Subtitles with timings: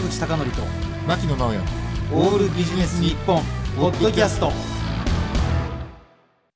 [0.00, 0.62] 坂口孝則と
[1.06, 1.58] 牧野直哉。
[2.14, 3.42] オールビジネス日本
[3.76, 4.50] ポッドキャスト。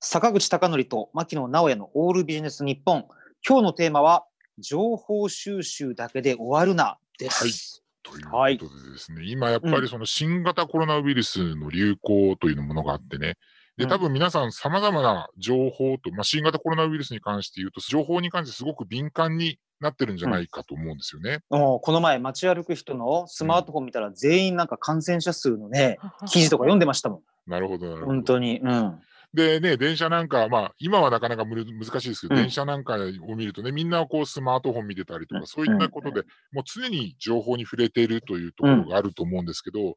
[0.00, 3.04] 坂口孝則と牧野直哉のオールビジネス日本。
[3.46, 4.24] 今日のテーマは
[4.58, 6.96] 情報収集だけで終わるな。
[7.18, 13.36] です、ということでですね、今やっぱりその新型コロナウイルスの流行というものがあってね、
[13.76, 13.90] で、うん。
[13.90, 21.40] 多分皆さん様々な情報と、まあ、新型コロナウイルスに関して言うと、情報に関してすごく敏感になってるんじゃないかと思うんですよね。
[21.50, 27.50] もうこの前街歩く人のスマートフォン見たら全員なんか感染者数のね記事とか読んでましたもん。
[27.50, 28.06] なるほど、なるほど。
[28.06, 28.60] 本当に。
[28.60, 29.00] うん
[29.34, 31.64] でね、電車なんか、まあ、今はなかなか難
[32.00, 32.42] しいですけど、うん。
[32.42, 35.46] 電車なんかを見るとね、みんなこうスマートフォン見てたりとか、うん。
[35.48, 39.96] そういったことで、もう常に情報に触れているというところがあると思うんですけど、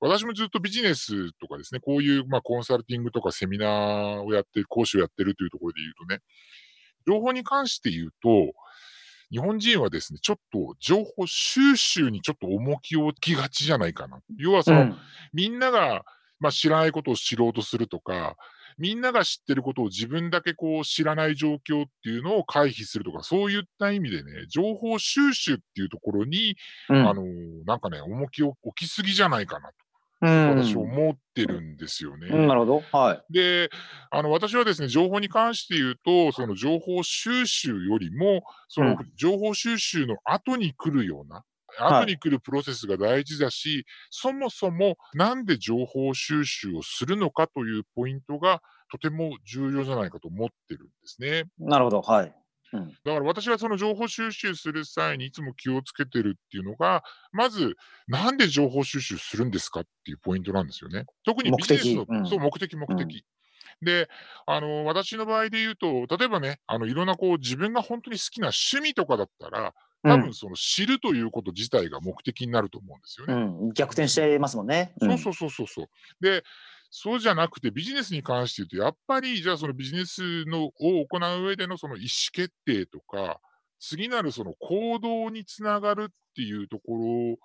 [0.00, 6.20] 私もずっとビジネスとかですね、こういう、まあ、コンサルティングとかセミナーをやってる、講師をやってるというところで言うとね、
[7.04, 8.52] 情報に関して言うと、
[9.32, 14.20] 日本人はですね、ちょっと情報収集にちょっと重きを置きがちじゃないかな。
[14.38, 14.96] 要はその、うん。
[15.32, 16.04] みんなが、
[16.38, 18.36] まあ、知らないことを知ろうとするとか、
[18.78, 26.56] みんなが知ってることを自分だけこう知らない状況っていうのを回避するとか、そういった意味でね、情報収集っていうところに、
[26.88, 27.08] うん。
[27.08, 29.74] あのーなんかね、重きを置きすぎじゃないかなと、
[30.22, 30.48] うん。
[30.48, 32.28] 私思ってるんですよね。
[32.30, 32.46] うん。
[32.46, 32.80] なるほど。
[32.92, 33.32] はい。
[33.32, 33.70] で、
[34.10, 39.12] あの、私はですね、情報に関して言うと、その情報収集よりも、そのうん。
[39.16, 41.44] 情報収集の後に来るような、はい
[41.78, 51.44] 後に来るプロセスが大事だし、そもそもなんで情報収集をするのかというポイントがとても重要じゃないかと思ってるんですね。
[51.58, 52.02] なるほど。
[52.02, 52.34] はい。
[52.72, 52.98] うん。
[53.04, 57.76] だから私はその情報収集する際にいつも気をつけてるっていうのが、まず、
[58.06, 61.06] なんで情報収集するんですかっていうポイントなんですよね。
[61.24, 62.24] 特にビジネスの、目的うん。
[62.24, 63.24] そう、目的、目的。
[63.82, 64.08] で、
[64.46, 69.74] あの、私の場合で言うと、例えばね、あの、いろんなこう、自分が本当に好きな趣味とかだったら、
[70.06, 73.34] 多分その知るということ自体が目的になると思うんですよね。
[73.34, 74.94] うん、うん、逆転しちゃいますもんね。
[74.98, 75.86] そうそうそうそうそう。
[76.20, 76.42] で、
[76.90, 80.72] そうじゃなくてビジネスに関して言うと、やっぱりじゃあそのビジネスのを
[81.06, 83.40] 行う上でのその意思決定とか、
[83.80, 87.36] 次なるその行動につながるっていうところ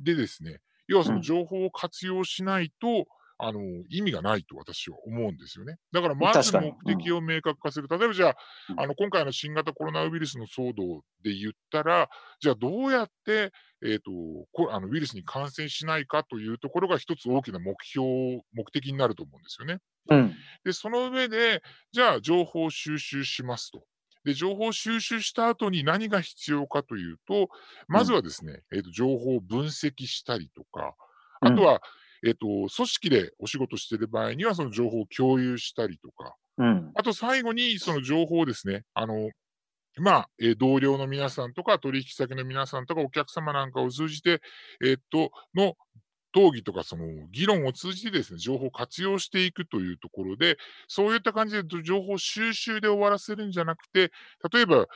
[0.00, 1.20] でですね、要はそのうん。
[1.20, 3.06] 情報を活用しないと、
[3.38, 3.60] あの
[3.90, 5.76] 意味がないと私は思うんですよね。
[5.92, 7.88] だからまず目的を明確化する。
[7.88, 8.36] 例えばじゃあ、
[8.70, 12.08] うんあの今回の新型コロナウイルスの騒動で言ったら、
[12.40, 13.52] じゃあどうやって
[13.82, 14.10] えー、と
[14.52, 18.06] こあのウイルスに感染しないかというところが一つ大きな目標、
[18.54, 19.80] 目的になると思うんですよね。
[20.08, 23.84] うんで、その上で、じゃあ情報収集しますと。
[24.24, 27.48] で、情報収集した後に何が必要かというと、
[27.86, 30.94] まずはですね、えーと情報を分析したりとか、
[31.40, 31.80] あとは、
[32.26, 36.92] えー、と組織でお仕事している場合には、その情報を共有したりとか、うん。
[36.94, 39.30] あと最後にその情報をですね、あの、
[39.98, 44.40] まあ、えー同僚の皆さんとか、取引先の皆さんとか、お客様なんかを通じて、
[44.84, 45.74] えーっと、の
[46.36, 54.12] 討議とか、その議論を通じてですね、情報を活用していくというところで、そういった感じで情報収集で終わらせるんじゃなくて、
[54.52, 54.86] 例えば、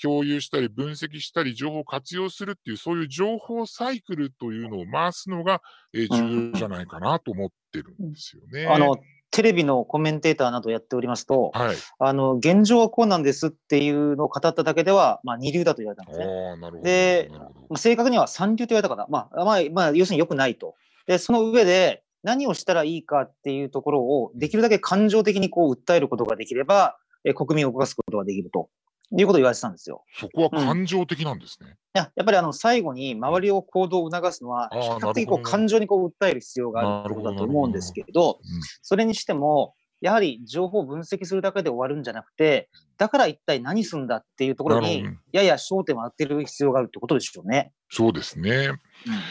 [0.00, 5.62] 共有したり分析したり情報を活用するっていうそういう情報サイクルというのを回すのが、
[5.92, 8.66] えー重要じゃないかなと思ってるんですよね。
[8.66, 8.96] あの
[9.30, 11.76] テレビのコメンテーターなどやっておりますと、はい。
[11.98, 16.82] あの現状はこうなんですっていうのを語っただけでは、まあ、二流だと言われたんですね。
[16.84, 17.30] で
[17.76, 20.76] 正確には三流と言われたかな、まあまあまあ、要するに良くないと。
[21.08, 28.68] で、その上で何をしたらいいかっていうところをできるだけ感情的にこう訴えることができれば、えー国民を動かすことができると
[29.12, 30.04] いうことを言われてたんですよ。
[30.18, 31.76] そこは感情的なんですね。
[31.94, 38.40] いややっぱりあの最後に周りを行動を促すのは、比較的こう感情にこう訴える必要があるってことだと思うんですけれど、
[38.82, 47.72] それにしても、やはり情報を分析するだけで終わるんじゃなくて、だから一体何すんだっていうところにやや焦点を当てる必要があるってことでしょうね。
[47.88, 48.72] そうですね。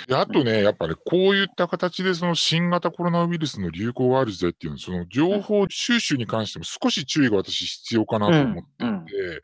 [0.08, 9.40] であとね、やっぱね、こういった形でその新型コロナウイルスの流行がある時代っていうのは、その情報収集に関しても少し注意が私必要かなと思っていて、うんうん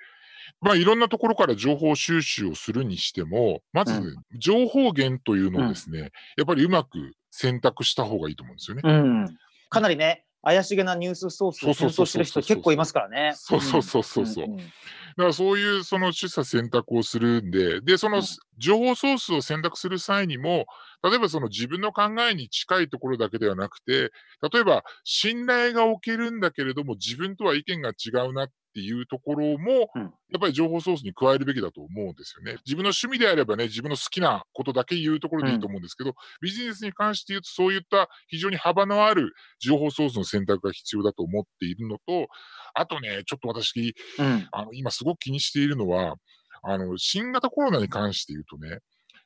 [0.62, 8.82] まあいろんなところから情報収集をするにしても、まず、う情報源というのをですね、やっぱりうまく選択した方がいいと思うんですよね。
[8.84, 9.38] うん、
[9.70, 13.34] かなりね、怪しげなニュースソースを検討してる人結構いますからね。
[13.36, 14.48] そうそうそうそうそう。
[14.48, 14.72] んんだか
[15.18, 18.24] らそういうその取捨選択をするんで、で、そのうん
[18.58, 20.66] 情報ソースを選択する際にも、
[21.04, 24.12] 例えばその自分の考えに近いところだけではなくて、
[24.52, 32.60] 例えば信頼がおけるんだけれども、自分とは意見が違うなっていうところも、うんやっぱり情報ソースに加えるべきだと思うんですよね。
[32.64, 42.28] 自分の趣味であればね、自分の好きなことだけ言うところでいいと思うんですけど、ビジネスに関して言うと、そういった非常に幅のある情報ソースの選択が必要だと思っているのと、
[42.76, 46.18] あとね、ちょっと私、うんあの、今すごく気にしているのは、
[46.62, 48.82] あの、新型コロナに関して言うとね、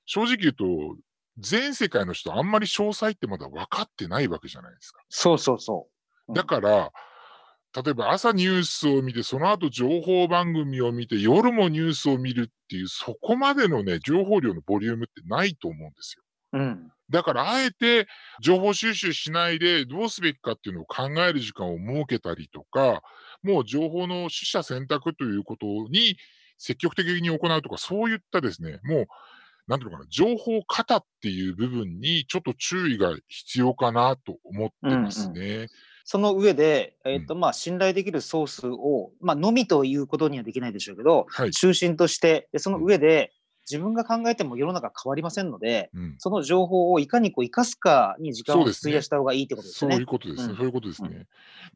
[0.05, 0.65] 正直言うと、
[1.37, 5.01] 全世界の人あんまり詳細ってまだ分かってないわけじゃないですか。
[5.09, 5.87] そうそうそ
[6.27, 6.31] う。
[6.31, 6.89] うんだから、
[7.75, 16.23] 例えば朝ニュースを見て、その後情報番組を見て、夜もニュースを見るっていう、そこまでのね、情報量のボリュームってないと思うんですよ。
[16.53, 16.91] うん。
[17.09, 18.07] だから、あえて
[18.41, 23.01] 情報収集しないでどうすべきかっていうのを考える時間を設けたりとか、
[23.41, 26.17] もう情報の取捨選択ということに
[26.57, 29.05] 積極的に行うとか、そういったですね、もう、
[29.67, 35.69] なんていうのかな、情報型っていう部分にちょっと注意が必要かなと思ってますね。
[36.03, 41.51] その上で、えっ、と、まあ、信頼できるソースを、まあ、のみということにはできないでしょうけど、はい。
[41.51, 43.31] 中心として、でその上で、
[43.69, 49.93] 自分が考えても世の中変わりませんので、うんその情報をいかにこう生かすかに時間を費やした方がいいってことですね。
[49.93, 50.51] そういうことですね。
[50.51, 51.09] うんそういうことですね。
[51.11, 51.27] うん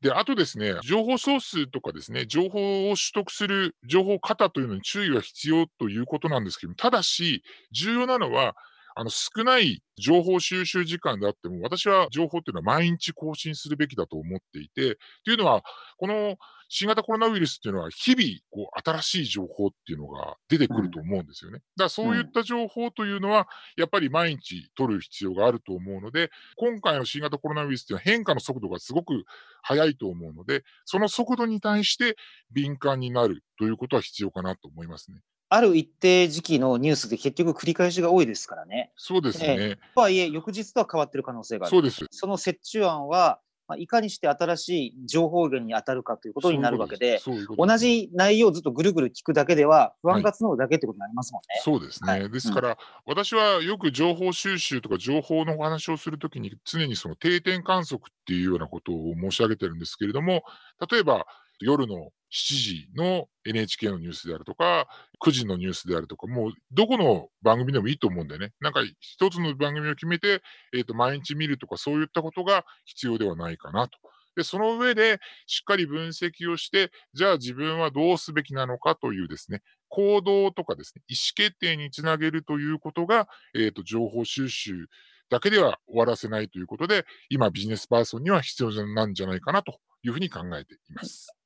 [0.01, 8.55] で、あとですね、情報ソースとかですね、情報を取得する情報型というのに注意は必要ということなんですけども、ただし、重要なのは、
[8.99, 15.61] あの少ない情報収集時間であっても、私は情報っていうのは毎日更新するべきだと思っていて、というのは、
[15.97, 16.35] この
[16.67, 21.59] 新型コロナウイルスっていうのは、日々こう新しい情報っていうのが出てくると思うんですよね。
[21.59, 29.25] だからそういった情報というのは、やっぱり毎日取る必要があると思うので、今回の新型コロナウイルスっていうのは変化の速度がすごく
[29.61, 32.15] 速いと思うので、その速度に対して
[32.51, 35.19] 敏感になるということは必要かなと思いますね。
[35.49, 38.91] ある一定時期のニュースで結局繰り返しが多いですからね。
[38.95, 39.77] そうですね。
[39.95, 41.75] とはいえ、翌日とは変わってる可能性がある。
[41.75, 42.05] そうです。
[42.11, 51.47] その折衷案は、まあ、いかにして新しい情報源に当たるかということになるわけで、そういう同じ内容をずっとぐるぐる聞くだけでは、不安が募るだけってことになりますもんね。
[51.63, 52.11] そうですね。
[52.11, 60.43] はいですから、私はよく情報収集とか情報のお話をするときに、常にその定点観測っていうようなことを申し上げてるんですけれども、
[60.89, 61.25] 例えば
[61.59, 64.87] 夜の7時の NHK のニュースであるとか、
[65.25, 68.51] 9時のニュースであるとか、もうどこの番組でもいいと思うんだよね。
[68.59, 70.41] なんか一つの番組を決めて、
[70.75, 73.97] えっ、と、毎日見るとか、そういったことが必要ではないかなと。
[74.35, 84.87] で、その上でしっかり分析をして、じゃあ自分はどうすべきなのかというですね、行動とかですね、意思決定につなげるということが、えっ、と、情報収集
[85.29, 91.36] だけでは終わらせないということで、今ビジネスパーソンには必要なんじゃないかなというふうに考えています。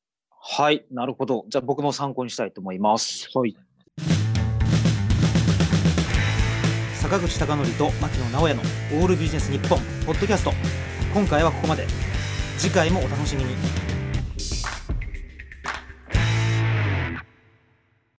[0.44, 1.46] はい、なるほど。
[1.48, 3.30] じゃあ僕も参考にしたいと思います。
[3.34, 3.56] はい。
[6.96, 10.52] 坂口孝則と牧野直哉のオールビジネス日本ポッドキャスト
[11.14, 11.86] 今回はここまで
[12.58, 13.56] 次回もお楽しみに